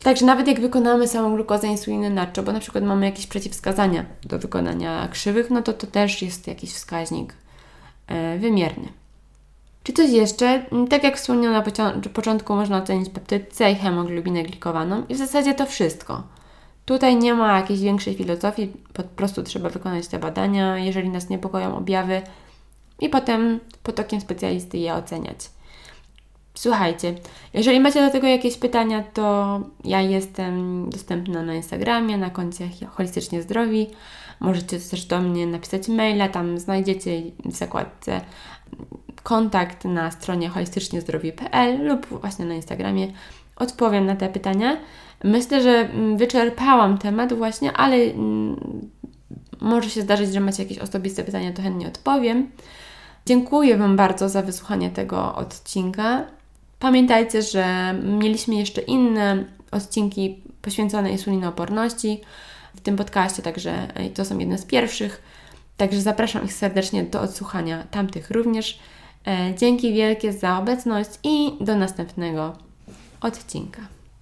Także 0.03 0.25
nawet 0.25 0.47
jak 0.47 0.59
wykonamy 0.59 1.07
samą 1.07 1.35
glukozę 1.35 1.67
insuliny 1.67 2.09
naczczo, 2.09 2.43
bo 2.43 2.51
na 2.51 2.59
przykład 2.59 2.83
mamy 2.83 3.05
jakieś 3.05 3.27
przeciwwskazania 3.27 4.05
do 4.23 4.39
wykonania 4.39 5.07
krzywych, 5.07 5.49
no 5.49 5.61
to 5.61 5.73
to 5.73 5.87
też 5.87 6.21
jest 6.21 6.47
jakiś 6.47 6.73
wskaźnik 6.73 7.33
e, 8.07 8.37
wymierny. 8.37 8.87
Czy 9.83 9.93
coś 9.93 10.09
jeszcze? 10.09 10.65
Tak 10.89 11.03
jak 11.03 11.17
wspomniałam 11.17 11.63
na 12.03 12.09
początku, 12.13 12.55
można 12.55 12.77
ocenić 12.77 13.09
peptyd 13.09 13.53
C 13.53 13.71
i 13.71 13.75
hemoglobinę 13.75 14.43
glikowaną 14.43 15.03
i 15.09 15.15
w 15.15 15.17
zasadzie 15.17 15.53
to 15.53 15.65
wszystko. 15.65 16.36
Tutaj 16.87 17.15
nie 17.15 17.33
ma 17.33 17.57
jakiejś 17.57 17.79
większej 17.79 18.15
filozofii, 18.15 18.73
po 18.93 19.03
prostu 19.03 19.43
trzeba 19.43 19.69
wykonać 19.69 20.07
te 20.07 20.19
badania, 20.19 20.77
jeżeli 20.77 21.09
nas 21.09 21.29
niepokoją 21.29 21.77
objawy 21.77 22.21
i 22.99 23.09
potem 23.09 23.59
pod 23.83 23.99
okiem 23.99 24.21
specjalisty 24.21 24.77
je 24.77 24.93
oceniać. 24.93 25.37
Słuchajcie, 26.53 27.15
jeżeli 27.53 27.79
macie 27.79 28.05
do 28.05 28.11
tego 28.11 28.27
jakieś 28.27 28.57
pytania, 28.57 29.03
to 29.13 29.59
ja 29.83 30.01
jestem 30.01 30.89
dostępna 30.89 31.43
na 31.43 31.55
Instagramie, 31.55 32.17
na 32.17 32.29
koncie 32.29 32.69
Holistycznie 32.89 33.41
Zdrowi. 33.41 33.87
Możecie 34.39 34.79
też 34.79 35.05
do 35.05 35.21
mnie 35.21 35.47
napisać 35.47 35.87
maila, 35.87 36.29
tam 36.29 36.59
znajdziecie 36.59 37.21
w 37.45 37.55
zakładce 37.55 38.21
kontakt 39.23 39.85
na 39.85 40.11
stronie 40.11 40.49
holistyczniezdrowie.pl 40.49 41.87
lub 41.87 42.05
właśnie 42.05 42.45
na 42.45 42.55
Instagramie. 42.55 43.07
Odpowiem 43.59 44.05
na 44.05 44.15
te 44.15 44.29
pytania. 44.29 44.77
Myślę, 45.23 45.61
że 45.63 45.69
mm, 45.69 46.17
wyczerpałam 46.17 46.97
temat 46.97 47.33
właśnie, 47.33 47.73
ale 47.73 47.95
mm, 47.95 48.89
może 49.61 49.89
się 49.89 50.01
zdarzyć, 50.01 50.33
że 50.33 50.39
macie 50.39 50.63
jakieś 50.63 50.79
osobiste 50.79 51.23
pytania, 51.23 51.53
to 51.53 51.61
chętnie 51.61 51.87
odpowiem. 51.87 52.51
Dziękuję 53.25 53.77
Wam 53.77 53.95
bardzo 53.95 54.29
za 54.29 54.41
wysłuchanie 54.41 54.89
tego 54.89 55.35
odcinka. 55.35 56.23
Pamiętajcie, 56.79 57.41
że 57.41 57.95
mieliśmy 58.03 58.55
jeszcze 58.55 58.81
inne 58.81 59.45
odcinki 59.71 60.41
poświęcone 60.61 61.11
insulinooporności 61.11 62.21
w 62.75 62.81
tym 62.81 62.95
podcaście, 62.95 63.43
także 63.43 63.87
to 64.13 64.25
są 64.25 64.37
jedne 64.37 64.57
z 64.57 64.65
pierwszych. 64.65 65.21
Także 65.77 66.01
zapraszam 66.01 66.45
ich 66.45 66.53
serdecznie 66.53 67.03
do 67.03 67.21
odsłuchania 67.21 67.83
tamtych 67.91 68.31
również. 68.31 68.79
E, 69.27 69.55
dzięki 69.57 69.93
wielkie 69.93 70.33
za 70.33 70.59
obecność 70.59 71.09
i 71.23 71.53
do 71.61 71.75
następnego 71.75 72.66
odcinka. 73.21 73.81